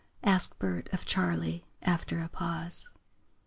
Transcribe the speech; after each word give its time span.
asked 0.23 0.57
Bert 0.57 0.89
of 0.91 1.05
Charley, 1.05 1.63
after 1.83 2.21
a 2.23 2.27
pause. 2.27 2.89